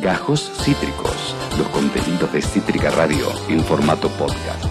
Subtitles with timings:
[0.00, 4.64] Gajos Cítricos, los contenidos de Cítrica Radio en formato podcast.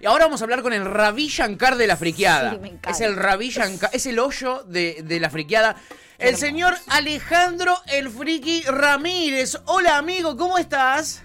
[0.00, 2.52] Y ahora vamos a hablar con el Ravi Shankar de la friqueada.
[2.52, 2.90] Sí, me encanta.
[2.90, 5.76] es el Ravi Shankar, es el hoyo de, de la friqueada.
[6.18, 9.58] El señor Alejandro el Friki Ramírez.
[9.66, 11.22] Hola amigo, ¿cómo estás?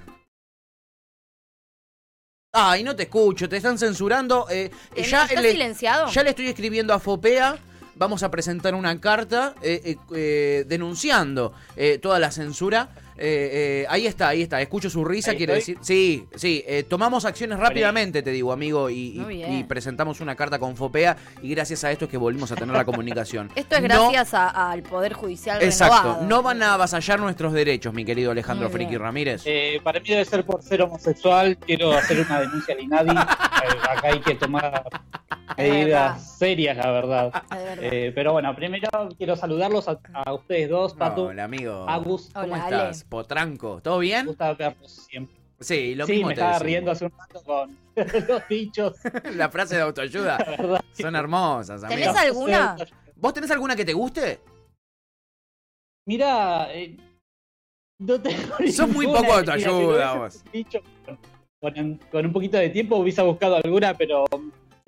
[2.51, 4.47] Ay, no te escucho, te están censurando.
[4.49, 6.07] eh, ¿Te- ya, estás le, silenciado?
[6.09, 7.57] ya le estoy escribiendo a Fopea.
[7.99, 12.89] Vamos a presentar una carta eh, eh, eh, denunciando eh, toda la censura.
[13.21, 14.61] Eh, eh, ahí está, ahí está.
[14.61, 15.73] Escucho su risa, quiere estoy.
[15.75, 15.85] decir.
[15.85, 16.63] Sí, sí.
[16.65, 21.17] eh, tomamos acciones rápidamente, te digo, amigo, y, presentamos una carta con Fopea.
[21.41, 23.51] Y gracias a esto es que volvimos a tener la comunicación.
[23.55, 25.97] Esto es No- gracias a- al Poder Judicial Exacto.
[25.97, 26.25] renovado.
[26.25, 28.69] No van a avasallar nuestros derechos, mi querido Alejandro.
[28.69, 29.41] Friki Ramírez.
[29.43, 31.57] Eh, para mí debe ser por ser homosexual.
[31.57, 33.09] Quiero hacer una denuncia al INADI.
[33.17, 34.83] Acá hay que tomar.
[35.63, 37.31] Medidas serias, la verdad.
[37.51, 37.83] Es verdad.
[37.93, 41.25] Eh, pero bueno, primero quiero saludarlos a, a ustedes dos, Pato.
[41.25, 41.85] Hola, amigo.
[41.87, 42.29] Agus.
[42.33, 43.01] ¿Cómo Hola, estás?
[43.01, 43.09] Ale.
[43.09, 43.81] Potranco.
[43.81, 44.25] ¿Todo bien?
[44.25, 45.35] Gusta verlos siempre.
[45.59, 46.65] Sí, lo sí, mismo me te estaba decimos.
[46.67, 47.77] riendo hace un rato con
[48.27, 48.93] los dichos.
[49.35, 50.37] La frase de autoayuda.
[50.37, 50.81] Verdad.
[50.93, 51.99] Son hermosas, amigo.
[52.01, 52.75] ¿Tenés alguna?
[53.15, 54.39] ¿Vos tenés alguna que te guste?
[56.05, 56.95] Mira, eh,
[57.99, 60.43] no tengo Sos muy poco autoayuda, vos.
[60.51, 60.79] dicho,
[61.59, 64.23] con un poquito de tiempo hubiese buscado alguna, pero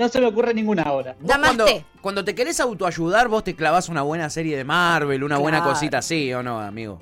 [0.02, 1.16] no se me ocurre ninguna ahora.
[1.26, 1.66] Cuando,
[2.02, 6.00] cuando te querés autoayudar, vos te clavas una buena serie de Marvel, una buena cosita
[6.00, 7.00] así, ¿o no, amigo?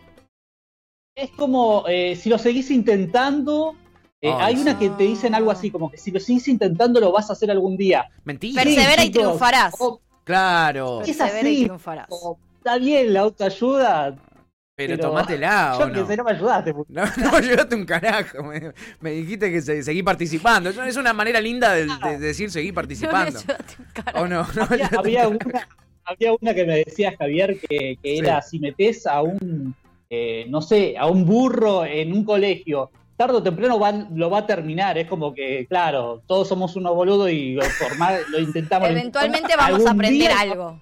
[1.15, 3.75] Es como eh, si lo seguís intentando.
[4.21, 6.99] eh, Ay, hay una que te dicen algo así, como que si lo seguís intentando
[6.99, 8.05] lo vas a hacer algún día.
[8.23, 8.63] Mentira.
[8.63, 9.73] Persevera Sí, y triunfarás.
[9.79, 11.01] Oh, Claro.
[11.01, 12.07] Es Persevera y triunfarás.
[12.09, 14.15] oh, está bien la autoayuda.
[14.79, 15.93] Pero, pero- tomátela, ¿o Yo no?
[15.93, 16.73] que sé, no me ayudaste.
[16.87, 18.43] No, no ayudaste un carajo.
[18.43, 20.69] Me, me dijiste que se- seguí participando.
[20.69, 23.39] Eso Es una manera linda de, de decir seguir No me participando.
[23.39, 24.19] ayudaste un carajo.
[24.23, 24.47] ¿O no?
[24.55, 25.67] No, Había, había una,
[26.05, 29.75] había una que me decía Javier que, que era si metes a un,
[30.09, 34.37] eh, no sé, a un burro en un colegio, tarde o temprano van- lo va
[34.39, 34.97] a terminar.
[34.97, 38.89] Es como que, claro, todos somos unos boludos y lo, formar, lo intentamos.
[38.89, 40.79] Eventualmente vamos a aprender algo.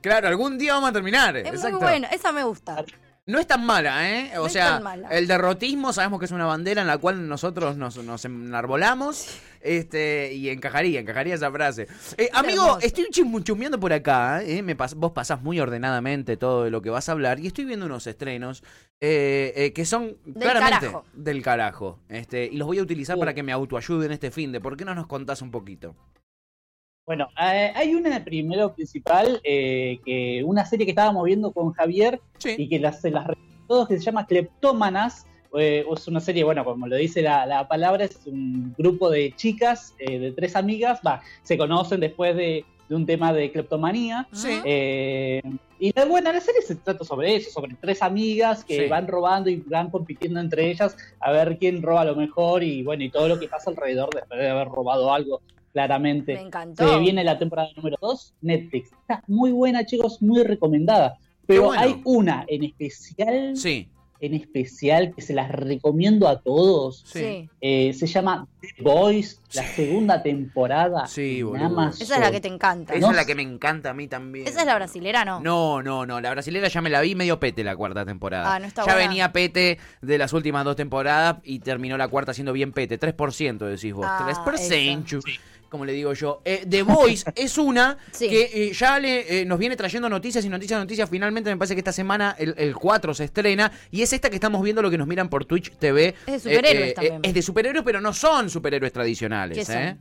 [0.00, 1.36] Claro, algún día vamos a terminar.
[1.36, 1.72] Es Exacto.
[1.78, 2.82] muy bueno, esa me gusta.
[3.28, 4.38] No es tan mala, ¿eh?
[4.38, 7.96] O No sea, el derrotismo sabemos que es una bandera en la cual nosotros nos,
[8.04, 9.40] nos enarbolamos.
[9.60, 11.88] Este, y encajaría, encajaría esa frase.
[12.18, 12.86] Eh, amigo, hermoso.
[12.86, 14.62] estoy chum- chusmeando por acá, ¿eh?
[14.62, 17.40] Me pas- vos pasás muy ordenadamente todo de lo que vas a hablar.
[17.40, 18.62] Y estoy viendo unos estrenos
[19.00, 21.04] eh, eh, que son Del claramente carajo.
[21.12, 21.98] del carajo.
[22.08, 23.18] Este, y los voy a utilizar Uh.
[23.20, 24.60] para que me autoayuden este fin de.
[24.60, 25.96] ¿Por qué no nos contás un poquito?
[27.06, 32.20] Bueno, eh, hay una primero principal, eh, que una serie que estábamos viendo con Javier
[32.38, 32.56] Sí.
[32.58, 33.28] y que las, se las
[33.68, 35.24] todos, que se llama Cleptómanas.
[35.56, 39.32] Eh, es una serie, bueno, como lo dice la, la palabra, es un grupo de
[39.36, 44.26] chicas, eh, de tres amigas, va, se conocen después de, de un tema de cleptomanía.
[44.32, 44.60] Sí.
[44.64, 45.42] Eh,
[45.78, 48.88] y la, bueno, la serie se trata sobre eso, sobre tres amigas que Sí.
[48.88, 53.04] van robando y van compitiendo entre ellas a ver quién roba lo mejor y bueno,
[53.04, 55.40] y todo lo que pasa alrededor después de haber robado algo,
[55.76, 56.32] claramente.
[56.34, 56.88] Me encantó.
[56.88, 58.90] Se viene la temporada número 2, Netflix.
[58.92, 61.18] Está muy buena, chicos, muy recomendada.
[61.46, 61.82] Pero bueno.
[61.82, 63.90] hay una en especial, Sí.
[64.18, 67.04] en especial, que se las recomiendo a todos.
[67.06, 67.50] Sí.
[67.60, 69.68] Eh, se llama The Boys, la Sí.
[69.84, 71.06] segunda temporada.
[71.06, 71.66] Sí, en boludo.
[71.66, 72.02] Amazon.
[72.02, 72.94] Esa es la que te encanta.
[72.94, 74.48] Esa No es la que me encanta a mí también.
[74.48, 75.40] Esa es la brasilera, ¿no?
[75.40, 76.20] No, no, no.
[76.22, 78.54] La brasilera ya me la vi medio pete la cuarta temporada.
[78.54, 79.08] Ah, no está ya buena.
[79.08, 82.98] venía pete de las últimas dos temporadas y terminó la cuarta siendo bien pete.
[82.98, 84.06] 3% decís vos.
[84.08, 85.20] Ah, 3%.
[85.68, 86.40] Como le digo yo.
[86.44, 88.28] Eh, The Voice es una Sí.
[88.28, 91.08] que eh, ya le, eh, nos viene trayendo noticias y noticias, noticias.
[91.10, 93.70] Finalmente me parece que esta semana el, el 4 se estrena.
[93.90, 96.14] Y es esta que estamos viendo lo que nos miran por Twitch TV.
[96.26, 97.20] Es de superhéroes también.
[97.22, 99.58] es de superhéroes, pero no son superhéroes tradicionales.
[99.58, 99.76] ¿Qué son?
[99.76, 99.98] ¿eh?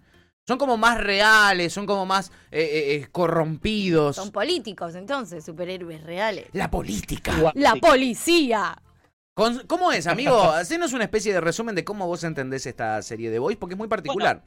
[0.48, 4.16] Son como más reales, son como más eh, eh, eh, corrompidos.
[4.16, 6.46] Son políticos, entonces, superhéroes reales.
[6.54, 7.52] La política.
[7.56, 8.78] La policía.
[9.68, 10.40] ¿Cómo es, amigo?
[10.44, 13.78] Hacenos una especie de resumen de cómo vos entendés esta serie de Voice, porque es
[13.78, 14.44] muy particular.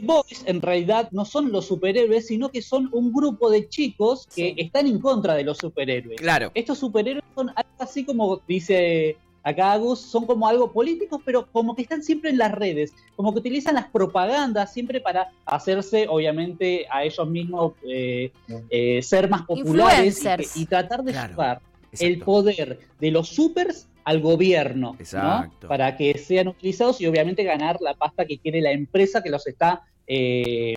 [0.00, 4.54] Boys en realidad no son los superhéroes, sino que son un grupo de chicos que
[4.54, 4.54] Sí.
[4.58, 6.20] están en contra de los superhéroes.
[6.20, 6.52] claro.
[6.54, 11.74] Estos superhéroes son algo así como dice acá Agus, son como algo políticos, pero como
[11.74, 16.86] que están siempre en las redes, como que utilizan las propagandas siempre para hacerse, obviamente,
[16.90, 18.30] a ellos mismos eh,
[18.68, 20.52] eh, ser más populares y, Influencers.
[20.54, 21.30] que- y tratar de Claro.
[21.30, 21.60] llevar
[21.98, 25.00] el poder de los supers al gobierno, ¿no?
[25.00, 25.68] Exacto.
[25.68, 29.46] Para que sean utilizados y obviamente ganar la pasta que quiere la empresa que los
[29.46, 29.82] está
[30.12, 30.74] eh,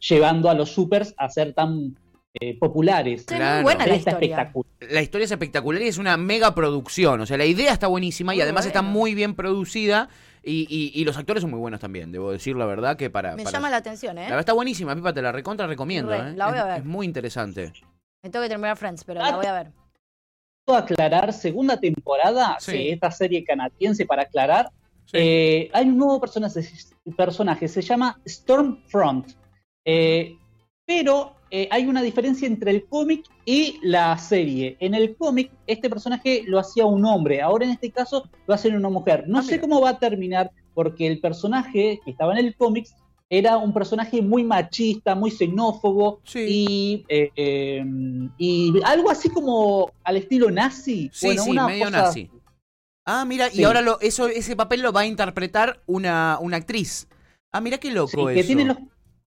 [0.00, 1.96] llevando a los supers a ser tan
[2.40, 3.24] eh, populares.
[3.24, 3.54] Claro.
[3.56, 4.36] muy buena la Está historia.
[4.36, 4.92] espectacular.
[4.92, 7.20] La historia es espectacular y es una mega producción.
[7.20, 10.08] O sea, la idea está buenísima y además está muy bien producida.
[10.42, 13.34] Y, y- y los actores son muy buenos también, debo decir la verdad que para...
[13.34, 14.24] Me para- llama la atención, La ¿eh?
[14.26, 16.10] verdad está buenísima, Pipa, te la recontra recomiendo.
[16.10, 16.32] Re, ¿eh?
[16.36, 16.78] la voy a Es- ver.
[16.80, 17.72] es muy interesante.
[18.22, 19.68] Me tengo que terminar Friends, pero la voy a ver.
[20.66, 22.72] aclarar, segunda temporada Sí.
[22.72, 24.68] de esta serie canadiense para aclarar,
[25.06, 25.16] Sí.
[25.18, 26.60] eh, hay un nuevo personaje,
[27.16, 29.32] personaje se llama Stormfront.
[29.84, 30.36] Eh,
[30.86, 34.76] pero eh, hay una diferencia entre el cómic y la serie.
[34.80, 38.68] En el cómic, este personaje lo hacía un hombre, ahora en este caso lo hace
[38.68, 39.24] una mujer.
[39.28, 39.60] No Ah, sé mira.
[39.62, 42.86] cómo va a terminar, porque el personaje que estaba en el cómic
[43.30, 46.44] era un personaje muy machista, muy xenófobo Sí.
[46.48, 47.84] y, eh, eh,
[48.38, 51.10] y algo así como al estilo nazi.
[51.12, 52.30] Sí, Bueno, sí, una medio cosa- nazi.
[53.06, 57.06] Ah, mira, y ahora lo, eso, ese papel lo va a interpretar una, una actriz.
[57.52, 58.28] Ah, mira qué loco Sí, eso.
[58.34, 58.78] que tiene, los,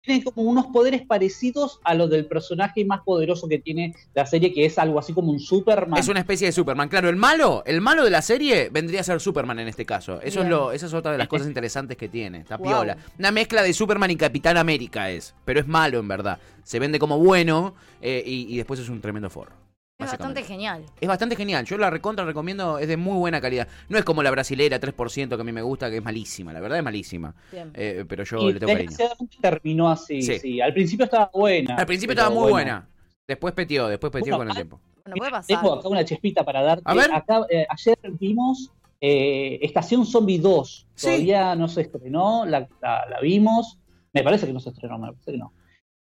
[0.00, 4.54] tiene como unos poderes parecidos a los del personaje más poderoso que tiene la serie,
[4.54, 6.00] que es algo así como un Superman.
[6.00, 6.88] Es una especie de Superman.
[6.88, 10.18] Claro, el malo, el malo de la serie vendría a ser Superman en este caso.
[10.22, 12.38] Eso es lo, esa es otra de las cosas interesantes que tiene.
[12.38, 12.66] Está Wow.
[12.66, 12.96] piola.
[13.18, 16.38] Una mezcla de Superman y Capitán América es, pero es malo en verdad.
[16.64, 19.52] Se vende como bueno eh, y, y después es un tremendo forro.
[19.98, 20.84] Es bastante genial.
[21.00, 21.64] Es bastante genial.
[21.64, 23.66] Yo la recontra recomiendo, es de muy buena calidad.
[23.88, 26.52] No es como la brasilera 3% que a mí me gusta, que es malísima.
[26.52, 27.34] La verdad es malísima.
[27.52, 28.96] Eh, pero yo y le tengo cariño.
[29.40, 30.22] terminó así.
[30.22, 30.38] Sí.
[30.38, 30.60] Sí.
[30.60, 31.74] Al principio estaba buena.
[31.74, 32.88] Al principio estaba muy buena.
[33.26, 34.80] Después petió, después petió Bueno, con el ah, tiempo.
[35.04, 35.60] Bueno, puede pasar.
[35.60, 36.82] Tengo acá una chespita para darte.
[36.86, 37.12] A ver.
[37.12, 38.70] Acá, eh, ayer vimos
[39.00, 40.86] eh, Estación Zombie 2.
[40.94, 41.06] Sí.
[41.06, 43.80] Todavía no se estrenó, la, la- la vimos.
[44.12, 45.52] Me parece que no se estrenó, me parece que no.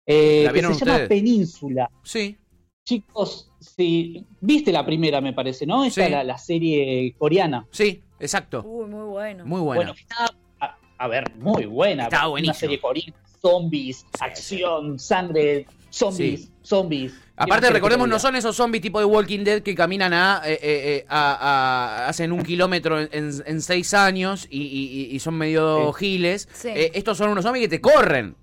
[0.06, 1.08] Eh, ¿La que se llama?
[1.08, 1.90] Península.
[2.04, 2.38] Sí.
[2.88, 5.84] Chicos, si viste la primera, me parece, ¿no?
[5.84, 6.10] Esta Sí.
[6.12, 7.66] la, la serie coreana.
[7.70, 8.64] Sí, exacto.
[8.66, 9.46] Uy, muy bueno.
[9.46, 9.92] Muy buena.
[9.92, 12.08] Bueno, está, a, a ver, muy buena.
[12.08, 12.54] Una buenísimo.
[12.58, 16.52] serie coreana, zombies, acción, sangre, zombies, Sí.
[16.62, 17.14] zombies.
[17.36, 20.60] Aparte, recordemos, no son esos zombies tipo de Walking Dead que caminan a, eh, eh,
[20.64, 21.34] eh, a-
[22.06, 26.48] a- hacen un kilómetro en, seis años y, y- y son medio giles.
[26.54, 26.70] Sí.
[26.70, 28.38] Eh, estos son unos zombies que te corren.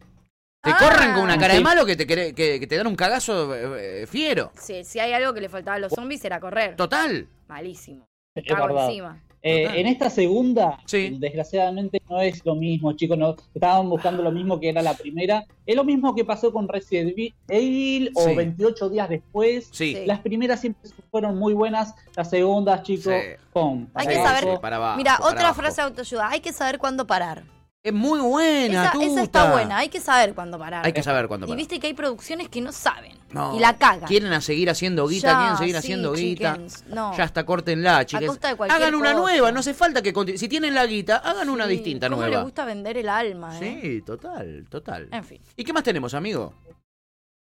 [0.65, 0.77] Te Ah.
[0.79, 4.03] corren con una cara de malo que te, que, que te dan un cagazo eh,
[4.03, 4.51] eh, fiero.
[4.59, 6.75] Sí, si hay algo que le faltaba a los zombies era correr.
[6.77, 7.29] Total.
[7.49, 8.07] Malísimo.
[8.35, 9.21] Es Cago encima.
[9.47, 11.17] Eh, en esta segunda, Sí.
[11.21, 13.19] desgraciadamente no es lo mismo, chicos.
[13.19, 15.45] No, estaban buscando lo mismo que era la primera.
[15.67, 17.13] Es lo mismo que pasó con Resident
[17.49, 18.35] Evil o Sí.
[18.35, 19.69] 28 días después.
[19.71, 20.03] Sí.
[20.07, 23.37] Las primeras siempre fueron muy buenas, las segundas, chicos, Sí.
[23.53, 24.35] pum, Hay que abajo.
[24.41, 25.61] saber- para abajo, Mira, para otra abajo.
[25.61, 26.29] frase de autoayuda.
[26.31, 27.43] Hay que saber cuándo parar.
[27.85, 29.77] Es muy buena, Esa, esa está buena.
[29.77, 30.87] Hay que saber cuándo parar.
[30.87, 31.59] Hay que saber cuándo y parar.
[31.59, 33.13] viste que hay producciones que no saben.
[33.31, 33.55] No.
[33.55, 34.09] Y la cagan.
[34.09, 36.55] Quieren a seguir haciendo guita, Ya, quieren seguir sí, haciendo guita.
[36.55, 37.15] chickens, no.
[37.15, 38.25] Ya está, córtenla, chicas.
[38.25, 39.21] costa de cualquier Hagan una cosa.
[39.23, 42.23] nueva, no hace falta que conti- Si tienen la guita, hagan una Sí, distinta ¿cómo
[42.23, 42.39] nueva.
[42.39, 43.79] le gusta vender el alma, eh?
[43.83, 45.11] Sí, total, total.
[45.13, 45.43] En fin.
[45.55, 46.55] ¿Y qué más tenemos, amigo?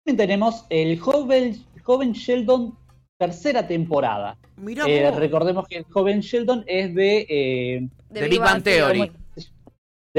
[0.04, 2.78] También tenemos el joven, joven Sheldon
[3.18, 4.38] tercera temporada.
[4.58, 5.18] Mirá Eh, vos.
[5.18, 9.14] recordemos que el joven Sheldon es de, eh, De Big Bang Theory.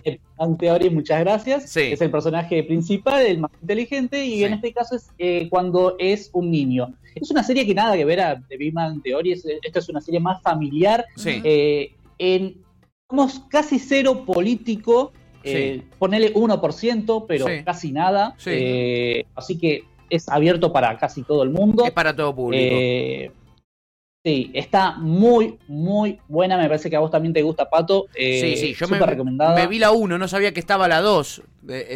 [0.04, 1.70] De Bang Theory, muchas gracias.
[1.70, 1.80] Sí.
[1.92, 4.44] Es el personaje principal, el más inteligente, y Sí.
[4.44, 6.94] en este caso es eh, cuando es un niño.
[7.14, 9.88] Es una serie que nada que ver a The Big Bang Theory, es- esta es
[9.88, 11.40] una serie más familiar, Sí.
[11.44, 12.56] eh, en
[13.08, 15.12] digamos, casi cero político,
[15.44, 18.34] eh, ponele 1%, pero casi nada.
[18.46, 21.84] Eh, así que es abierto para casi todo el mundo.
[21.84, 22.74] Es para todo público.
[24.26, 26.56] Eh, sí, está muy, muy buena.
[26.58, 28.06] Me parece que a vos también te gusta, Pato.
[28.14, 28.98] Eh, sí, sí, yo me,
[29.54, 31.42] me vi la 1, no sabía que estaba la 2.
[31.68, 31.86] eh,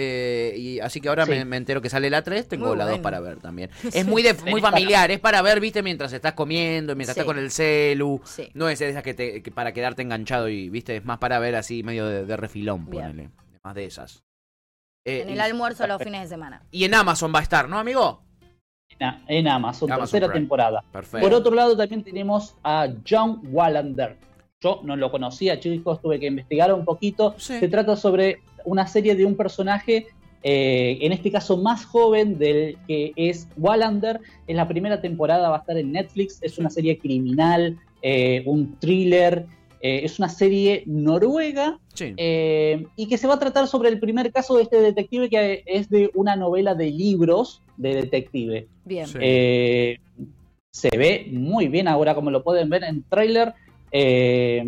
[0.52, 1.30] eh, y así que ahora Sí.
[1.32, 3.02] me, me entero que sale la 3, tengo Muy la 2 bueno.
[3.02, 3.70] para ver también.
[3.92, 7.20] Es muy de, muy familiar, es para ver, viste, mientras estás comiendo, mientras Sí.
[7.20, 8.20] estás con el celu.
[8.24, 8.48] Sí.
[8.54, 11.38] No es de esas que, te, que para quedarte enganchado y, viste, es más para
[11.40, 13.02] ver así medio de, de refilón, Bien.
[13.06, 13.30] ponele.
[13.64, 14.22] Más de esas.
[15.04, 16.62] Eh, En el y- almuerzo los fines de semana.
[16.70, 18.22] y en Amazon va a estar, ¿no, amigo?
[19.00, 20.40] En, Amazon, Amazon tercera Prime.
[20.40, 20.84] temporada.
[20.92, 21.26] Perfecto.
[21.26, 24.16] Por otro lado, también tenemos a John Wallander.
[24.60, 27.34] Yo no lo conocía, chicos, tuve que investigar un poquito.
[27.38, 27.58] Sí.
[27.58, 30.08] Se trata sobre una serie de un personaje,
[30.42, 34.20] eh, en este caso más joven del que es Wallander.
[34.46, 36.42] En la primera temporada va a estar en Netflix.
[36.42, 39.46] Es una serie criminal, eh, un thriller.
[39.80, 42.12] Eh, es una serie noruega Sí.
[42.16, 45.62] eh, y que se va a tratar sobre el primer caso de este detective que
[45.66, 48.68] es de una novela de libros de detective.
[48.84, 49.06] Bien.
[49.06, 49.18] Sí.
[49.20, 49.98] Eh,
[50.70, 53.54] se ve muy bien ahora, como lo pueden ver en trailer.
[53.92, 54.64] Eh,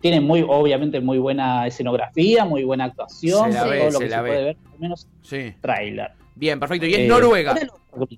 [0.00, 3.98] tiene muy, obviamente, muy buena escenografía, muy buena actuación, Se la todo ve, lo se
[4.04, 4.28] que la se ve.
[4.28, 5.54] puede ver, al menos sí.
[5.62, 6.10] trailer.
[6.34, 6.86] Bien, perfecto.
[6.86, 7.54] Y es Eh, Noruega.
[7.90, 8.08] ¿cuál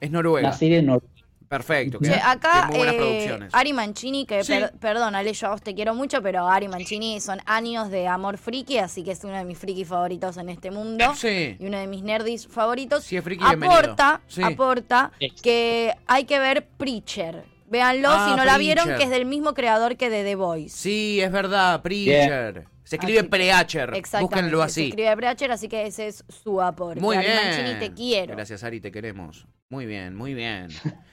[0.00, 0.52] es Una Noruega.
[0.52, 1.08] serie noruega.
[1.48, 1.98] Perfecto.
[2.02, 3.48] Che, acá que eh.
[3.52, 4.52] Ari Mancini, que Sí.
[4.52, 8.06] per- perdón, Ale, yo a vos te quiero mucho, pero Ari Mancini son años de
[8.06, 11.14] amor friki, así que es uno de mis friki favoritos en este mundo.
[11.14, 11.56] Sí.
[11.58, 13.04] Y uno de mis nerdis favoritos.
[13.04, 14.42] Si es friki, aporta, Sí.
[14.42, 15.30] aporta Sí.
[15.42, 17.44] que hay que ver Preacher.
[17.70, 20.76] Véanlo Ah, si no la vieron, que es del mismo creador que de The Voice.
[20.76, 22.66] Sí, es verdad, Preacher.
[22.84, 23.90] Se escribe Preacher.
[24.20, 24.88] Búsquenlo Se así.
[24.88, 27.00] escribe Preacher, así que ese es su aporte.
[27.00, 27.38] Muy Ari bien.
[27.44, 28.34] Mancini, te quiero.
[28.34, 29.46] Gracias, Ari, te queremos.
[29.70, 30.68] Muy bien, muy bien.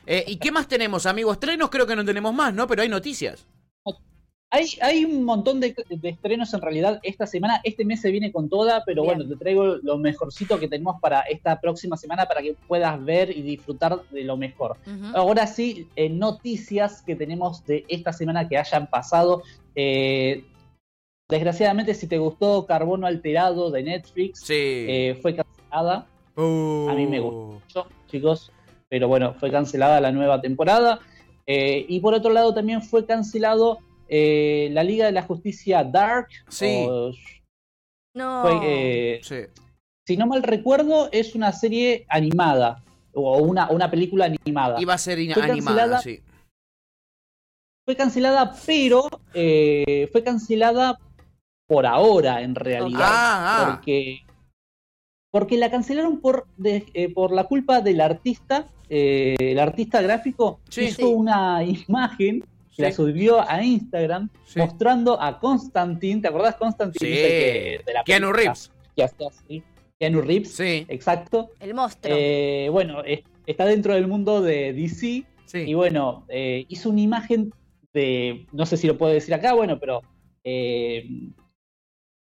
[0.07, 1.33] Eh, ¿Y qué más tenemos, amigos?
[1.33, 2.67] Estrenos creo que no tenemos más, ¿no?
[2.67, 3.47] Pero hay noticias.
[4.51, 7.59] Hay, hay un montón de, de estrenos en realidad esta semana.
[7.63, 9.15] Este mes se viene con toda, pero Bien.
[9.17, 13.35] bueno, te traigo lo mejorcito que tenemos para esta próxima semana para que puedas ver
[13.35, 14.77] y disfrutar de lo mejor.
[15.13, 19.41] Ahora sí, eh, noticias que tenemos de esta semana que hayan pasado.
[19.75, 20.45] Eh,
[21.27, 24.53] desgraciadamente, si te gustó Carbono Alterado de Netflix, Sí.
[24.53, 26.07] eh, fue cancelada.
[26.37, 26.87] Uh.
[26.89, 27.87] a mí me gustó.
[28.15, 28.51] Chicos,
[28.89, 30.99] pero bueno, fue cancelada la nueva temporada.
[31.47, 36.27] Eh, y por otro lado, también fue cancelado eh, la Liga de la Justicia Dark.
[36.47, 36.85] Sí.
[36.87, 37.11] o-
[38.15, 38.41] No.
[38.43, 39.35] fue, eh, Sí.
[40.07, 42.81] si no mal recuerdo, es una serie animada.
[43.13, 44.79] O una, una película animada.
[44.79, 46.21] Iba a ser animada, sí.
[47.85, 50.97] Fue cancelada, pero eh, fue cancelada
[51.67, 52.99] por ahora, en realidad.
[53.03, 53.75] Ah, ah.
[53.75, 54.24] Porque,
[55.35, 58.67] porque la cancelaron por, de- eh, por la culpa del artista.
[58.87, 60.83] eh, el artista gráfico Sí.
[60.85, 61.03] hizo Sí.
[61.03, 62.41] una imagen
[62.73, 64.59] que la subió a Instagram Sí.
[64.59, 66.21] mostrando a Constantine.
[66.21, 67.09] ¿Te acordás Constantine?
[67.11, 68.71] Que- de la Keanu Reeves.
[68.95, 69.61] Que hacía así.
[69.99, 70.53] Keanu Reeves.
[70.55, 71.49] Sí, Exacto.
[71.59, 72.15] El monstruo.
[72.17, 75.25] Eh, bueno, es- está dentro del mundo de DC.
[75.45, 75.57] sí.
[75.65, 77.51] Y bueno, eh, hizo una imagen
[77.93, 80.01] de, no sé si lo puedo decir acá, bueno, pero
[80.45, 81.09] eh,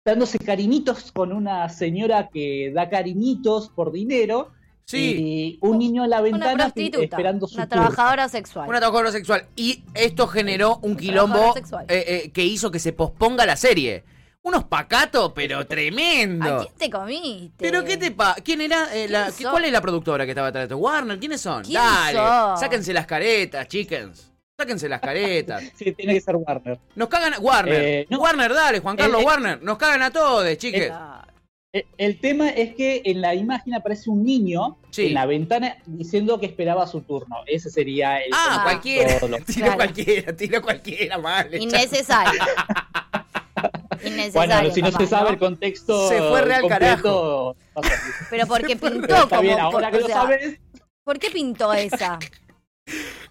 [0.04, 4.50] dándose cariñitos con una señora que da cariñitos por dinero
[4.86, 5.14] Sí.
[5.20, 7.04] y un niño en la una ventana prostituta.
[7.04, 7.82] esperando su Una turno.
[7.84, 8.68] trabajadora sexual.
[8.68, 9.46] Una trabajadora sexual.
[9.54, 11.84] Y esto generó un Una quilombo trabajadora sexual.
[11.88, 14.02] eh, eh, que hizo que se posponga la serie.
[14.42, 16.62] Unos pacatos, pero ¿A tremendo.
[16.62, 17.52] quién te comiste?
[17.58, 18.40] ¿Pero qué te pasa?
[18.42, 18.88] ¿Quién era?
[18.92, 19.30] eh, la-.
[19.48, 20.78] ¿Cuál es la productora que estaba atrás de esto?
[20.78, 21.20] ¿Warner?
[21.20, 21.62] ¿Quiénes son?
[21.62, 22.58] ¿Quiénes Dale, son?
[22.58, 24.29] sáquense las caretas, chickens.
[24.60, 25.62] Sáquense las caretas.
[25.76, 26.78] Sí, tiene que ser Warner.
[26.94, 27.82] Nos cagan a Warner.
[27.82, 28.20] Eh, no.
[28.20, 29.26] Warner, dale, Juan Carlos Eh, eh.
[29.26, 29.62] Warner.
[29.62, 30.90] Nos cagan a todos, chiques.
[30.92, 31.26] Ah,
[31.72, 35.06] El, el tema es que en la imagen aparece un niño Sí.
[35.06, 37.36] en la ventana diciendo que esperaba su turno.
[37.46, 38.30] Ese sería el.
[38.34, 39.18] Ah, cualquiera.
[39.26, 39.76] Lo- Tiro Claro.
[39.76, 41.58] cualquiera, tiro cualquiera, vale.
[41.58, 42.40] innecesario.
[44.04, 44.32] innecesario.
[44.56, 46.08] Bueno, si no se sabe el contexto.
[46.08, 47.94] Se fue re al completo, pasa.
[48.30, 49.42] Pero porque Pero pintó está como.
[49.42, 50.58] bien, ahora que lo sea, sabes.
[51.04, 52.18] ¿Por qué pintó esa?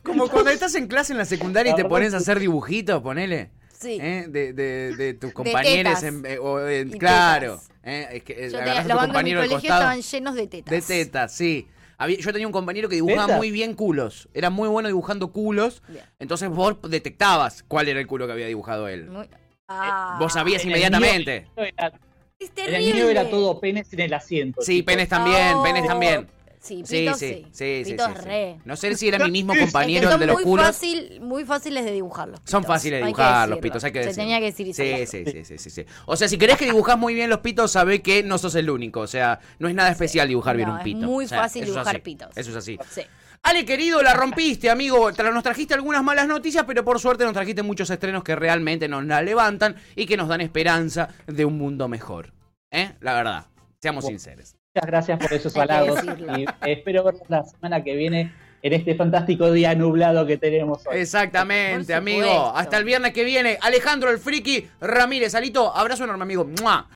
[0.04, 3.02] Como cuando estás en clase en la secundaria y te verdad pones a hacer dibujitos,
[3.02, 3.52] ponele.
[3.78, 3.98] Sí.
[4.02, 4.26] ¿eh?
[4.28, 5.94] de, de, de tus compañeros.
[6.00, 6.04] tetas.
[6.04, 7.62] en- eh, o en- Y claro.
[7.84, 8.08] ¿eh?
[8.12, 10.36] Es que eh, Yo agarrás tenía, a tu los bancos de mi colegio estaban llenos
[10.36, 10.72] de tetas.
[10.72, 11.68] De tetas, sí.
[11.98, 14.28] Había- yo tenía un compañero que dibujaba muy bien culos.
[14.34, 15.82] Era muy bueno dibujando culos.
[15.88, 16.04] Bien.
[16.20, 19.10] Entonces vos detectabas cuál era el culo que había dibujado él.
[19.10, 19.30] Muy-
[19.72, 21.48] Ah, Vos sabías En el inmediatamente.
[21.56, 21.94] mío era-
[22.40, 24.62] Es el mío era todo penes en el asiento.
[24.62, 24.86] Sí, chicos.
[24.94, 25.64] penes también, No.
[25.64, 26.28] penes también.
[26.62, 27.46] Sí, Sí, pitos sí, sí.
[27.52, 28.22] sí, sí, sí.
[28.26, 28.60] re.
[28.66, 30.66] No sé si era mi mismo Es que compañero el son de los muy, culos.
[30.66, 32.76] fácil, muy fáciles de dibujar los Son pitos.
[32.76, 34.24] fáciles de dibujar los pitos, hay que Se decirlo.
[34.24, 35.86] tenía que decir y Sí, se sí, sí, sí, sí, sí.
[36.06, 38.70] O sea, si querés que dibujás muy bien los pitos, sabés que no sos el
[38.70, 39.00] único.
[39.00, 41.00] O sea, no es nada especial dibujar bien un es pito.
[41.06, 42.02] muy O sea, fácil es dibujar así.
[42.04, 42.30] pitos.
[42.36, 42.78] Eso es así.
[42.92, 43.02] Sí.
[43.42, 45.12] Ale, querido, la rompiste, amigo.
[45.14, 48.90] Tra- Nos trajiste algunas malas noticias, pero por suerte nos trajiste muchos estrenos que realmente
[48.90, 52.34] nos la levantan y que nos dan esperanza de un mundo mejor.
[52.70, 52.92] ¿Eh?
[53.00, 53.46] La verdad.
[53.82, 54.56] Seamos sinceros.
[54.80, 56.00] Muchas gracias por esos halagos.
[56.38, 61.00] Y espero verlos la semana que viene en este fantástico día nublado que tenemos hoy.
[61.00, 62.54] Exactamente, amigo.
[62.56, 63.58] Hasta el viernes que viene.
[63.62, 65.36] Alejandro el Friki Ramírez.
[65.36, 66.46] Alito, abrazo enorme, amigo.
[66.62, 66.88] ¡Mua!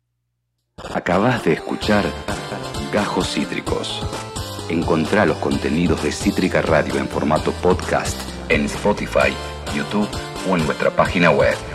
[0.94, 2.06] Acabas de escuchar
[2.94, 4.02] Gajos Cítricos.
[4.70, 9.34] Encontrá los contenidos de Cítrica Radio en formato podcast en Spotify,
[9.76, 10.10] YouTube
[10.50, 11.73] o en nuestra página web.